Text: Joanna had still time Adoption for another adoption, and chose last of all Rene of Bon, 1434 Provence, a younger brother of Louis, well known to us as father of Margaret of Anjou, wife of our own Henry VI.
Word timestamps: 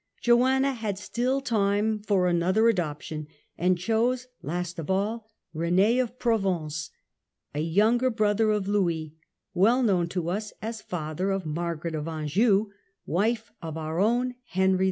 Joanna 0.19 0.73
had 0.73 0.97
still 0.97 1.41
time 1.41 1.89
Adoption 1.89 2.03
for 2.07 2.25
another 2.27 2.67
adoption, 2.67 3.27
and 3.55 3.77
chose 3.77 4.25
last 4.41 4.79
of 4.79 4.89
all 4.89 5.27
Rene 5.53 5.99
of 5.99 6.17
Bon, 6.17 6.41
1434 6.41 6.89
Provence, 6.89 6.89
a 7.53 7.59
younger 7.59 8.09
brother 8.09 8.49
of 8.49 8.67
Louis, 8.67 9.13
well 9.53 9.83
known 9.83 10.07
to 10.07 10.27
us 10.29 10.53
as 10.59 10.81
father 10.81 11.29
of 11.29 11.45
Margaret 11.45 11.93
of 11.93 12.07
Anjou, 12.07 12.71
wife 13.05 13.51
of 13.61 13.77
our 13.77 13.99
own 13.99 14.33
Henry 14.47 14.79
VI. 14.79 14.79